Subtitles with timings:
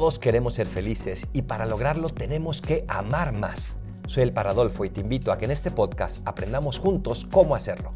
[0.00, 3.76] Todos queremos ser felices y para lograrlo tenemos que amar más.
[4.06, 7.92] Soy el Paradolfo y te invito a que en este podcast aprendamos juntos cómo hacerlo.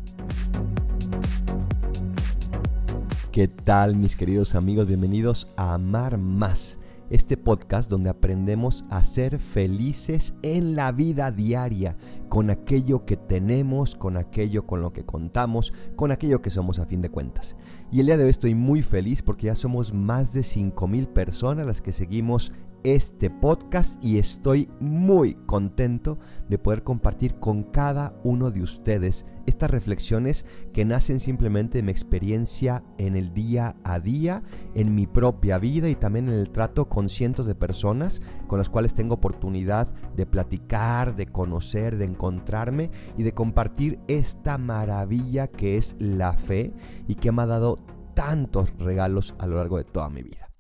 [3.33, 4.87] ¿Qué tal mis queridos amigos?
[4.87, 6.79] Bienvenidos a Amar Más,
[7.09, 11.97] este podcast donde aprendemos a ser felices en la vida diaria,
[12.29, 16.85] con aquello que tenemos, con aquello con lo que contamos, con aquello que somos a
[16.85, 17.57] fin de cuentas.
[17.91, 21.67] Y el día de hoy estoy muy feliz porque ya somos más de 5.000 personas
[21.67, 22.53] las que seguimos
[22.85, 29.71] este podcast y estoy muy contento de poder compartir con cada uno de ustedes estas
[29.71, 34.43] reflexiones que nacen simplemente de mi experiencia en el día a día,
[34.75, 38.69] en mi propia vida y también en el trato con cientos de personas con las
[38.69, 45.79] cuales tengo oportunidad de platicar, de conocer, de encontrarme y de compartir esta maravilla que
[45.79, 46.73] es la fe
[47.09, 47.77] y que me ha dado
[48.15, 50.54] tantos regalos a lo largo de toda mi vida.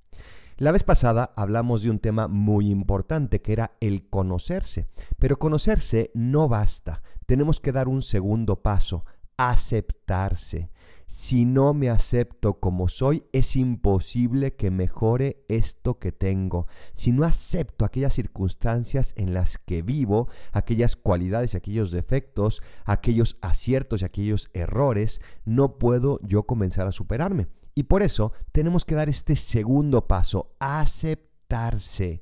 [0.57, 4.87] La vez pasada hablamos de un tema muy importante que era el conocerse,
[5.19, 9.05] pero conocerse no basta, tenemos que dar un segundo paso,
[9.37, 10.71] aceptarse.
[11.09, 16.69] Si no me acepto como soy, es imposible que mejore esto que tengo.
[16.93, 24.03] Si no acepto aquellas circunstancias en las que vivo, aquellas cualidades aquellos defectos, aquellos aciertos
[24.03, 27.49] y aquellos errores, no puedo yo comenzar a superarme.
[27.75, 32.21] Y por eso tenemos que dar este segundo paso, aceptarse.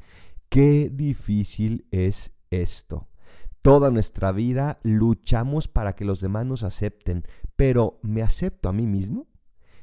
[0.48, 3.09] Qué difícil es esto.
[3.62, 8.86] Toda nuestra vida luchamos para que los demás nos acepten, pero ¿me acepto a mí
[8.86, 9.28] mismo?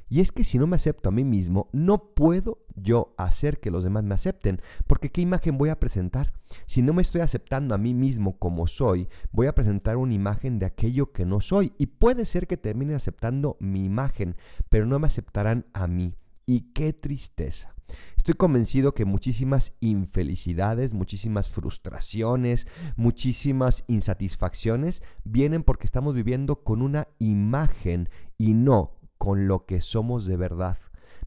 [0.10, 3.72] Y es que si no me acepto a mí mismo, no puedo yo hacer que
[3.72, 6.34] los demás me acepten, porque ¿qué imagen voy a presentar?
[6.66, 10.58] Si no me estoy aceptando a mí mismo como soy, voy a presentar una imagen
[10.58, 11.74] de aquello que no soy.
[11.78, 14.36] Y puede ser que termine aceptando mi imagen,
[14.70, 16.16] pero no me aceptarán a mí.
[16.46, 17.76] Y qué tristeza.
[18.18, 27.08] Estoy convencido que muchísimas infelicidades, muchísimas frustraciones, muchísimas insatisfacciones vienen porque estamos viviendo con una
[27.20, 30.78] imagen y no con lo que somos de verdad.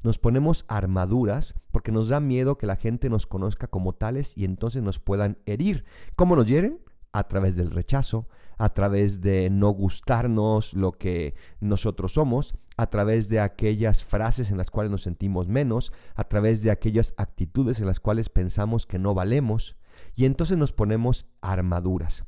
[0.03, 4.45] Nos ponemos armaduras porque nos da miedo que la gente nos conozca como tales y
[4.45, 5.85] entonces nos puedan herir.
[6.17, 6.81] ¿Cómo nos hieren?
[7.13, 8.27] A través del rechazo,
[8.59, 14.59] a través de no gustarnos lo que nosotros somos, a través de aquellas frases en
[14.59, 18.99] las cuales nos sentimos menos, a través de aquellas actitudes en las cuales pensamos que
[18.99, 19.77] no valemos,
[20.17, 22.25] y entonces nos ponemos armaduras.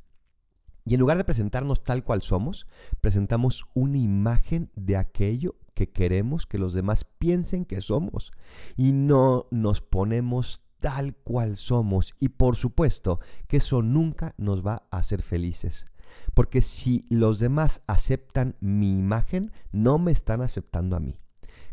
[0.86, 2.66] Y en lugar de presentarnos tal cual somos,
[3.00, 8.32] presentamos una imagen de aquello que queremos que los demás piensen que somos.
[8.76, 12.14] Y no nos ponemos tal cual somos.
[12.20, 13.18] Y por supuesto
[13.48, 15.86] que eso nunca nos va a hacer felices.
[16.34, 21.18] Porque si los demás aceptan mi imagen, no me están aceptando a mí.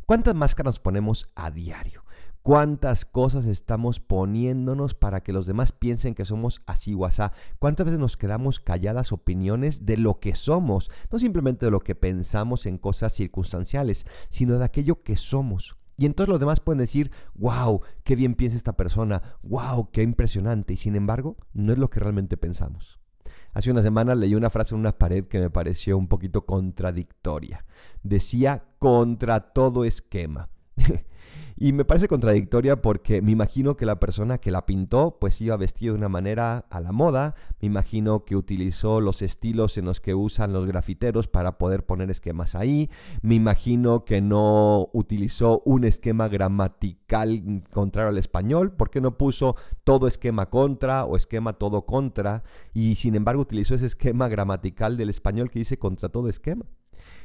[0.05, 2.03] ¿Cuántas máscaras ponemos a diario?
[2.41, 7.31] Cuántas cosas estamos poniéndonos para que los demás piensen que somos así o asá.
[7.59, 11.95] Cuántas veces nos quedamos calladas opiniones de lo que somos, no simplemente de lo que
[11.95, 15.75] pensamos en cosas circunstanciales, sino de aquello que somos.
[15.97, 20.73] Y entonces los demás pueden decir, wow, qué bien piensa esta persona, wow, qué impresionante.
[20.73, 22.99] Y sin embargo, no es lo que realmente pensamos.
[23.53, 27.65] Hace una semana leí una frase en una pared que me pareció un poquito contradictoria.
[28.01, 30.49] Decía, contra todo esquema.
[31.57, 35.55] Y me parece contradictoria porque me imagino que la persona que la pintó pues iba
[35.57, 40.01] vestido de una manera a la moda, me imagino que utilizó los estilos en los
[40.01, 42.89] que usan los grafiteros para poder poner esquemas ahí,
[43.21, 50.07] me imagino que no utilizó un esquema gramatical contrario al español, porque no puso todo
[50.07, 52.43] esquema contra o esquema todo contra.
[52.73, 56.65] Y sin embargo utilizó ese esquema gramatical del español que dice contra todo esquema.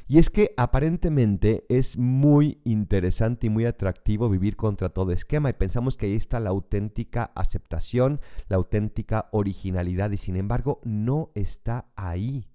[0.09, 5.53] Y es que aparentemente es muy interesante y muy atractivo vivir contra todo esquema y
[5.53, 11.91] pensamos que ahí está la auténtica aceptación, la auténtica originalidad y sin embargo no está
[11.97, 12.47] ahí.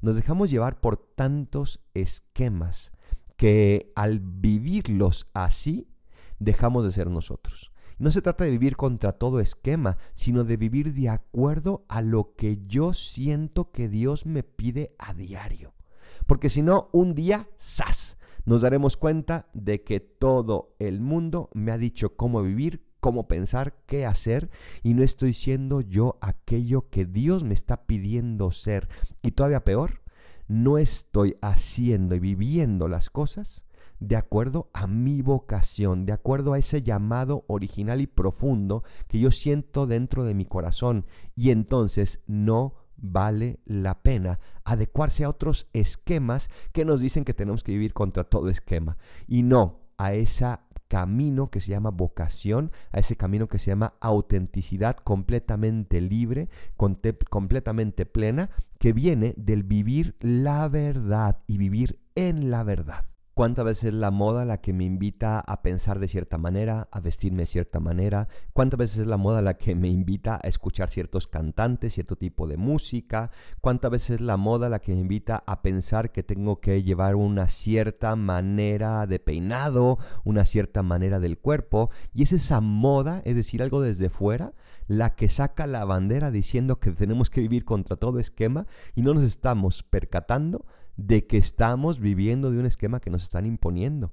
[0.00, 2.90] Nos dejamos llevar por tantos esquemas
[3.36, 5.88] que al vivirlos así
[6.40, 7.70] dejamos de ser nosotros.
[7.98, 12.34] No se trata de vivir contra todo esquema, sino de vivir de acuerdo a lo
[12.34, 15.75] que yo siento que Dios me pide a diario.
[16.26, 18.16] Porque si no, un día, ¡zas!
[18.44, 23.76] Nos daremos cuenta de que todo el mundo me ha dicho cómo vivir, cómo pensar,
[23.86, 24.50] qué hacer,
[24.82, 28.88] y no estoy siendo yo aquello que Dios me está pidiendo ser.
[29.22, 30.02] Y todavía peor,
[30.48, 33.64] no estoy haciendo y viviendo las cosas
[33.98, 39.30] de acuerdo a mi vocación, de acuerdo a ese llamado original y profundo que yo
[39.30, 41.06] siento dentro de mi corazón.
[41.34, 47.62] Y entonces no vale la pena adecuarse a otros esquemas que nos dicen que tenemos
[47.62, 48.96] que vivir contra todo esquema.
[49.26, 53.94] Y no a esa camino que se llama vocación, a ese camino que se llama
[54.00, 62.62] autenticidad completamente libre, completamente plena, que viene del vivir la verdad y vivir en la
[62.62, 63.04] verdad
[63.36, 67.00] cuántas veces es la moda la que me invita a pensar de cierta manera, a
[67.00, 70.88] vestirme de cierta manera, cuántas veces es la moda la que me invita a escuchar
[70.88, 73.30] ciertos cantantes, cierto tipo de música,
[73.60, 77.14] cuántas veces es la moda la que me invita a pensar que tengo que llevar
[77.14, 83.36] una cierta manera de peinado, una cierta manera del cuerpo, y es esa moda, es
[83.36, 84.54] decir, algo desde fuera,
[84.86, 89.12] la que saca la bandera diciendo que tenemos que vivir contra todo esquema y no
[89.12, 90.64] nos estamos percatando
[90.96, 94.12] de que estamos viviendo de un esquema que nos están imponiendo.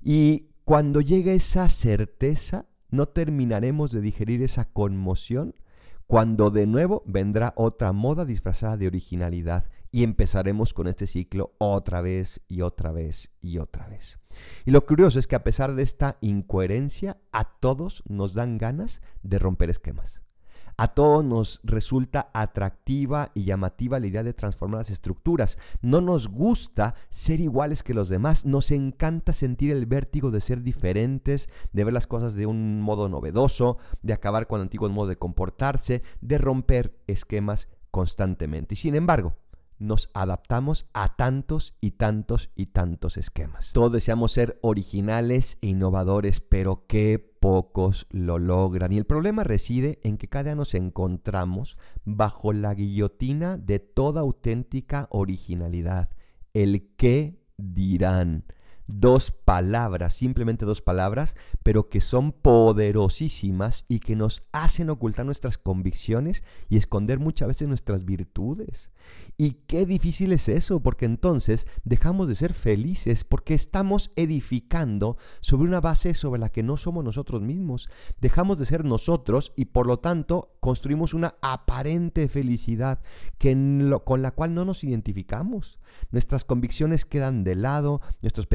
[0.00, 5.54] Y cuando llegue esa certeza, no terminaremos de digerir esa conmoción
[6.06, 12.00] cuando de nuevo vendrá otra moda disfrazada de originalidad y empezaremos con este ciclo otra
[12.00, 14.18] vez y otra vez y otra vez.
[14.64, 19.02] Y lo curioso es que a pesar de esta incoherencia, a todos nos dan ganas
[19.22, 20.23] de romper esquemas.
[20.76, 25.56] A todos nos resulta atractiva y llamativa la idea de transformar las estructuras.
[25.82, 28.44] No nos gusta ser iguales que los demás.
[28.44, 33.08] Nos encanta sentir el vértigo de ser diferentes, de ver las cosas de un modo
[33.08, 38.74] novedoso, de acabar con antiguos modos de comportarse, de romper esquemas constantemente.
[38.74, 39.36] Y sin embargo,
[39.78, 43.72] nos adaptamos a tantos y tantos y tantos esquemas.
[43.72, 48.90] Todos deseamos ser originales e innovadores, pero qué pocos lo logran.
[48.90, 51.76] Y el problema reside en que cada día nos encontramos
[52.06, 56.08] bajo la guillotina de toda auténtica originalidad.
[56.54, 58.44] El qué dirán
[58.86, 65.58] dos palabras, simplemente dos palabras, pero que son poderosísimas y que nos hacen ocultar nuestras
[65.58, 68.90] convicciones y esconder muchas veces nuestras virtudes.
[69.36, 75.68] Y qué difícil es eso, porque entonces dejamos de ser felices porque estamos edificando sobre
[75.68, 77.88] una base sobre la que no somos nosotros mismos.
[78.20, 83.00] Dejamos de ser nosotros y por lo tanto construimos una aparente felicidad
[83.38, 83.54] que
[84.04, 85.78] con la cual no nos identificamos.
[86.10, 88.46] Nuestras convicciones quedan de lado, nuestros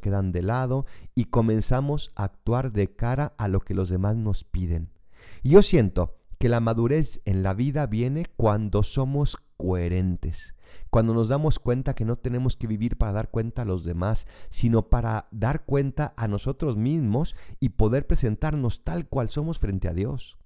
[0.00, 4.44] quedan de lado y comenzamos a actuar de cara a lo que los demás nos
[4.44, 4.90] piden.
[5.42, 10.54] Y yo siento que la madurez en la vida viene cuando somos coherentes,
[10.90, 14.26] cuando nos damos cuenta que no tenemos que vivir para dar cuenta a los demás,
[14.50, 19.94] sino para dar cuenta a nosotros mismos y poder presentarnos tal cual somos frente a
[19.94, 20.36] Dios.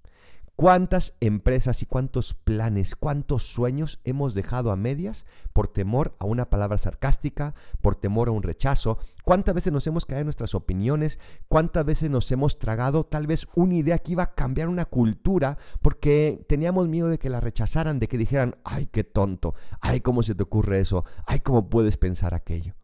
[0.56, 6.48] ¿Cuántas empresas y cuántos planes, cuántos sueños hemos dejado a medias por temor a una
[6.48, 8.96] palabra sarcástica, por temor a un rechazo?
[9.22, 11.18] ¿Cuántas veces nos hemos caído en nuestras opiniones?
[11.48, 15.58] ¿Cuántas veces nos hemos tragado tal vez una idea que iba a cambiar una cultura
[15.82, 20.22] porque teníamos miedo de que la rechazaran, de que dijeran, ay, qué tonto, ay, cómo
[20.22, 22.74] se te ocurre eso, ay, cómo puedes pensar aquello?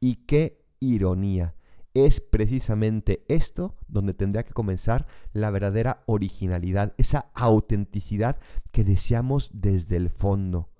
[0.00, 1.56] Y qué ironía
[1.94, 8.38] es precisamente esto donde tendría que comenzar la verdadera originalidad, esa autenticidad
[8.70, 10.70] que deseamos desde el fondo.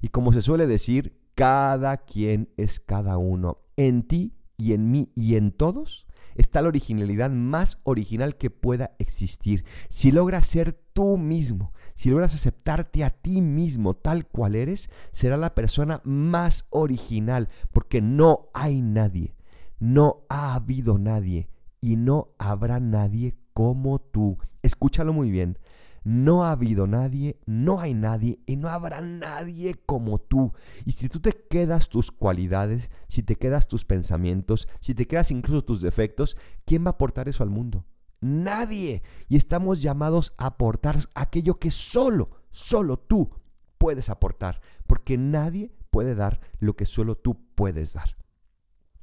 [0.00, 3.58] Y como se suele decir, cada quien es cada uno.
[3.76, 8.94] En ti y en mí y en todos está la originalidad más original que pueda
[8.98, 9.64] existir.
[9.88, 15.36] Si logras ser tú mismo, si logras aceptarte a ti mismo tal cual eres, será
[15.36, 19.36] la persona más original, porque no hay nadie
[19.78, 21.48] no ha habido nadie
[21.80, 24.38] y no habrá nadie como tú.
[24.62, 25.58] Escúchalo muy bien.
[26.04, 30.52] No ha habido nadie, no hay nadie y no habrá nadie como tú.
[30.84, 35.32] Y si tú te quedas tus cualidades, si te quedas tus pensamientos, si te quedas
[35.32, 37.86] incluso tus defectos, ¿quién va a aportar eso al mundo?
[38.20, 39.02] Nadie.
[39.28, 43.30] Y estamos llamados a aportar aquello que solo, solo tú
[43.76, 44.60] puedes aportar.
[44.86, 48.16] Porque nadie puede dar lo que solo tú puedes dar.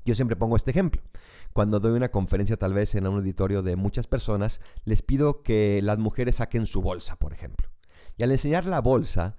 [0.06, 1.02] Yo siempre pongo este ejemplo.
[1.54, 5.82] Cuando doy una conferencia tal vez en un auditorio de muchas personas, les pido que
[5.82, 7.70] las mujeres saquen su bolsa, por ejemplo.
[8.18, 9.38] Y al enseñar la bolsa,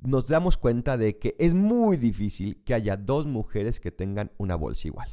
[0.00, 4.56] nos damos cuenta de que es muy difícil que haya dos mujeres que tengan una
[4.56, 5.08] bolsa igual.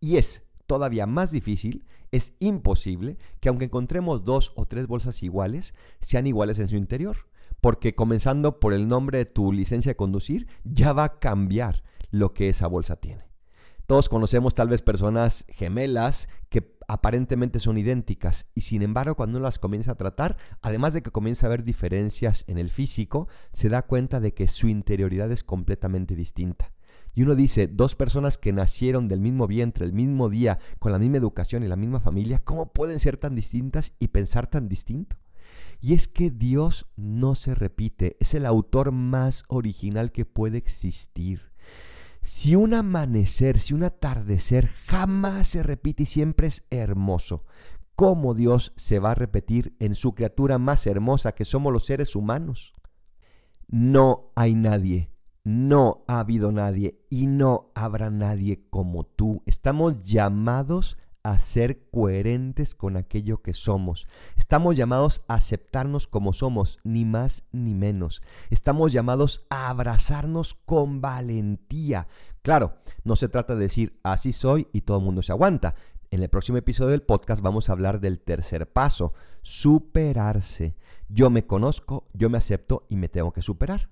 [0.00, 5.74] Y es todavía más difícil, es imposible que aunque encontremos dos o tres bolsas iguales,
[6.00, 7.16] sean iguales en su interior.
[7.60, 12.32] Porque comenzando por el nombre de tu licencia de conducir, ya va a cambiar lo
[12.32, 13.29] que esa bolsa tiene.
[13.90, 19.46] Todos conocemos tal vez personas gemelas que aparentemente son idénticas y sin embargo cuando uno
[19.46, 23.68] las comienza a tratar, además de que comienza a ver diferencias en el físico, se
[23.68, 26.72] da cuenta de que su interioridad es completamente distinta.
[27.16, 31.00] Y uno dice, dos personas que nacieron del mismo vientre, el mismo día, con la
[31.00, 35.16] misma educación y la misma familia, ¿cómo pueden ser tan distintas y pensar tan distinto?
[35.80, 41.49] Y es que Dios no se repite, es el autor más original que puede existir.
[42.22, 47.44] Si un amanecer, si un atardecer jamás se repite y siempre es hermoso,
[47.96, 52.14] ¿cómo Dios se va a repetir en su criatura más hermosa que somos los seres
[52.14, 52.74] humanos?
[53.68, 55.10] No hay nadie,
[55.44, 59.42] no ha habido nadie y no habrá nadie como tú.
[59.46, 64.06] Estamos llamados a ser coherentes con aquello que somos.
[64.36, 68.22] Estamos llamados a aceptarnos como somos, ni más ni menos.
[68.50, 72.08] Estamos llamados a abrazarnos con valentía.
[72.42, 72.74] Claro,
[73.04, 75.74] no se trata de decir así soy y todo el mundo se aguanta.
[76.10, 80.76] En el próximo episodio del podcast vamos a hablar del tercer paso, superarse.
[81.08, 83.90] Yo me conozco, yo me acepto y me tengo que superar.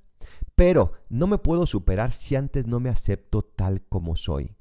[0.56, 4.57] Pero no me puedo superar si antes no me acepto tal como soy.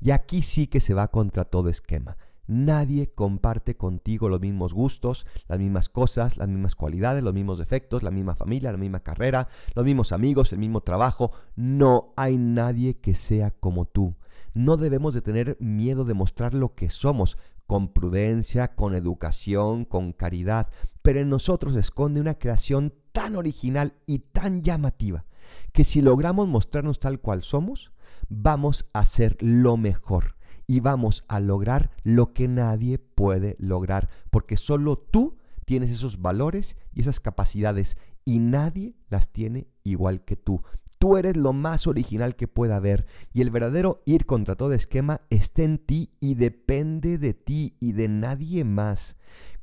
[0.00, 2.16] Y aquí sí que se va contra todo esquema.
[2.48, 8.04] Nadie comparte contigo los mismos gustos, las mismas cosas, las mismas cualidades, los mismos defectos,
[8.04, 11.32] la misma familia, la misma carrera, los mismos amigos, el mismo trabajo.
[11.56, 14.14] No hay nadie que sea como tú.
[14.54, 17.36] No debemos de tener miedo de mostrar lo que somos,
[17.66, 20.68] con prudencia, con educación, con caridad,
[21.02, 25.24] pero en nosotros esconde una creación tan original y tan llamativa
[25.72, 27.92] que si logramos mostrarnos tal cual somos,
[28.28, 34.56] vamos a ser lo mejor y vamos a lograr lo que nadie puede lograr, porque
[34.56, 40.62] solo tú tienes esos valores y esas capacidades y nadie las tiene igual que tú.
[40.98, 45.20] Tú eres lo más original que pueda haber y el verdadero ir contra todo esquema
[45.28, 49.16] está en ti y depende de ti y de nadie más.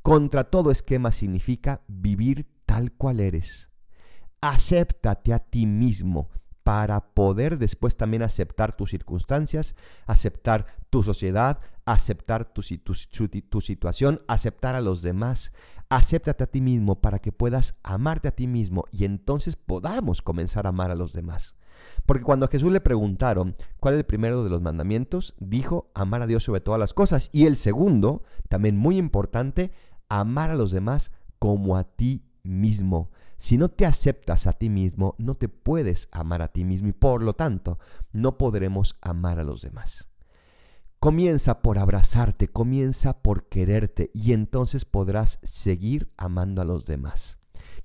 [0.04, 3.70] Contra todo esquema significa vivir tal cual eres.
[4.42, 6.30] Acéptate a ti mismo,
[6.64, 12.62] para poder después también aceptar tus circunstancias, aceptar tu sociedad, aceptar tu,
[13.50, 15.52] tu, situación, aceptar a los demás.
[15.90, 20.66] Acéptate a ti mismo para que puedas amarte a ti mismo y entonces podamos comenzar
[20.66, 21.56] a amar a los demás.
[22.06, 26.22] Porque cuando a Jesús le preguntaron cuál es el primero de los mandamientos, dijo amar
[26.22, 27.30] a Dios sobre todas las cosas.
[27.34, 29.72] Y el segundo, también muy importante,
[30.10, 33.12] amar a los demás como a ti mismo.
[33.38, 36.94] Si no te aceptas a ti mismo, no te puedes amar a ti mismo y
[36.94, 37.80] por lo tanto
[38.12, 40.10] no podremos amar a los demás.
[41.00, 47.38] Comienza por abrazarte, comienza por quererte y entonces podrás seguir amando a los demás.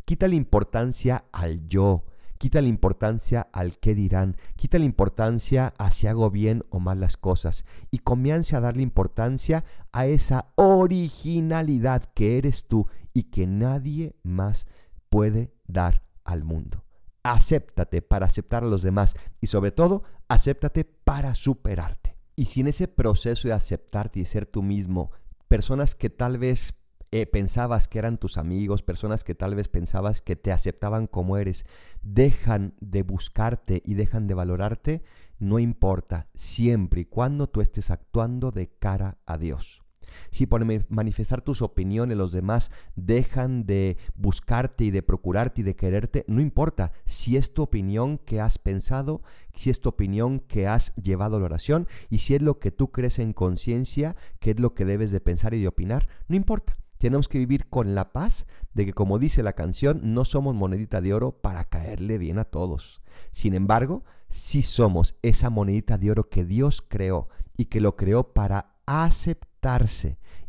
[0.05, 2.05] Quita la importancia al yo,
[2.39, 7.01] quita la importancia al qué dirán, quita la importancia a si hago bien o mal
[7.01, 13.49] las cosas y comienza a darle importancia a esa originalidad que eres tú y que
[13.49, 14.67] nadie más
[15.09, 16.85] puede dar al mundo.
[17.23, 22.17] Acéptate para aceptar a los demás y sobre todo, acéptate para superarte.
[22.37, 25.11] Y si en ese proceso de aceptarte y ser tú mismo,
[25.49, 26.75] personas que tal vez
[27.11, 31.39] eh, pensabas que eran tus amigos, personas que tal vez pensabas que te aceptaban como
[31.39, 31.65] eres,
[32.03, 35.03] dejan de buscarte y dejan de valorarte,
[35.39, 39.83] no importa, siempre y cuando tú estés actuando de cara a Dios.
[40.31, 45.77] Si por manifestar tus opiniones los demás dejan de buscarte y de procurarte y de
[45.77, 49.23] quererte, no importa si es tu opinión que has pensado,
[49.55, 52.71] si es tu opinión que has llevado a la oración y si es lo que
[52.71, 56.37] tú crees en conciencia, que es lo que debes de pensar y de opinar, no
[56.37, 56.77] importa.
[56.99, 61.01] Tenemos que vivir con la paz de que, como dice la canción, no somos monedita
[61.01, 63.03] de oro para caerle bien a todos.
[63.31, 68.33] Sin embargo, sí somos esa monedita de oro que Dios creó y que lo creó
[68.33, 68.75] para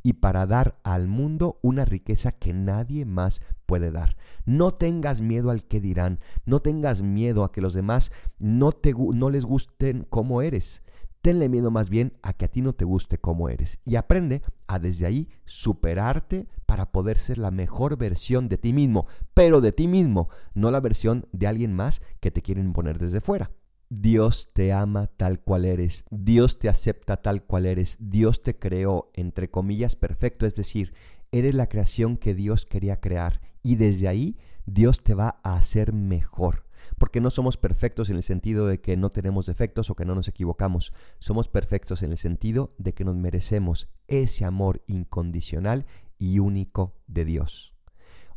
[0.02, 4.16] y para dar al mundo una riqueza que nadie más puede dar.
[4.46, 8.94] No tengas miedo al que dirán, no tengas miedo a que los demás no, te,
[8.94, 10.84] no les gusten como eres.
[11.22, 14.42] Tenle miedo más bien a que a ti no te guste como eres y aprende
[14.68, 19.74] a desde ahí superarte para poder ser la mejor versión de ti mismo, pero de
[19.74, 23.52] ti mismo, no la versión de alguien más que te quieren poner desde fuera.
[23.90, 29.10] Dios te ama tal cual eres, Dios te acepta tal cual eres, Dios te creó,
[29.16, 30.94] entre comillas, perfecto, es decir,
[31.32, 35.92] eres la creación que Dios quería crear y desde ahí Dios te va a hacer
[35.92, 36.66] mejor.
[37.00, 40.16] Porque no somos perfectos en el sentido de que no tenemos defectos o que no
[40.16, 40.94] nos equivocamos.
[41.18, 45.88] Somos perfectos en el sentido de que nos merecemos ese amor incondicional
[46.20, 47.74] y único de Dios.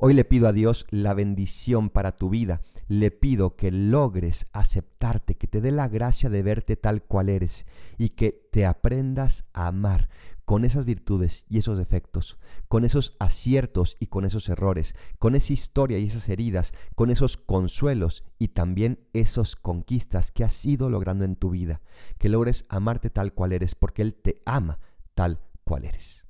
[0.04, 2.60] Hoy le pido a Dios la bendición para tu vida.
[2.88, 7.66] Le pido que logres aceptarte, que te dé la gracia de verte tal cual eres
[7.98, 10.08] y que te aprendas a amar
[10.44, 15.52] con esas virtudes y esos defectos, con esos aciertos y con esos errores, con esa
[15.52, 21.24] historia y esas heridas, con esos consuelos y también esos conquistas que has ido logrando
[21.24, 21.80] en tu vida.
[22.18, 24.80] Que logres amarte tal cual eres porque Él te ama
[25.14, 26.21] tal cual eres.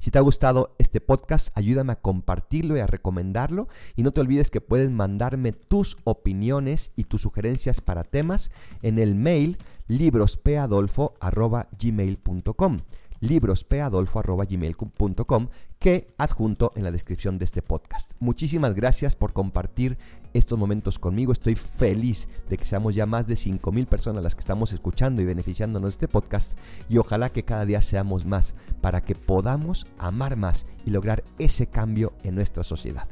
[0.00, 3.68] Si te ha gustado este podcast, ayúdame a compartirlo y a recomendarlo.
[3.96, 8.50] Y no te olvides que puedes mandarme tus opiniones y tus sugerencias para temas
[8.82, 12.78] en el mail librospeadolfo.gmail.com
[13.20, 15.48] librospeadolfo.gmail.com
[15.78, 18.10] que adjunto en la descripción de este podcast.
[18.18, 19.96] Muchísimas gracias por compartir
[20.34, 21.32] estos momentos conmigo.
[21.32, 25.24] Estoy feliz de que seamos ya más de 5.000 personas las que estamos escuchando y
[25.24, 26.58] beneficiándonos de este podcast
[26.88, 31.66] y ojalá que cada día seamos más para que podamos amar más y lograr ese
[31.66, 33.08] cambio en nuestra sociedad.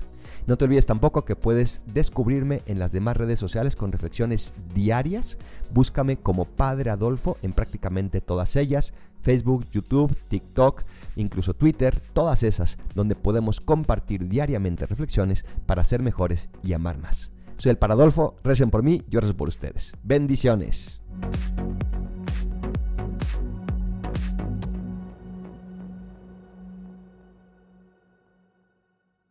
[0.47, 5.39] No te olvides tampoco que puedes descubrirme en las demás redes sociales con reflexiones diarias.
[5.73, 8.95] Búscame como Padre Adolfo en prácticamente todas ellas.
[9.23, 10.85] Facebook, YouTube, TikTok,
[11.17, 17.31] incluso Twitter, todas esas donde podemos compartir diariamente reflexiones para ser mejores y amar más.
[17.57, 19.93] Soy el Paradolfo, recen por mí, yo rezo por ustedes.
[20.03, 21.01] Bendiciones.